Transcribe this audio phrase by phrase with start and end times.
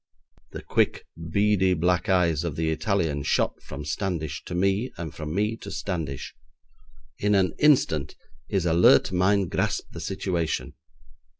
[0.53, 5.31] The quick, beady black eyes of the Italian shot from Standish to me, and from
[5.35, 6.33] me to Standish.
[7.19, 8.15] In an instant
[8.47, 10.73] his alert mind grasped the situation.